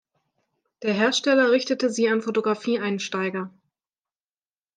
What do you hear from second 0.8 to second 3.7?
Der Hersteller richtete sie an Fotografie-Einsteiger.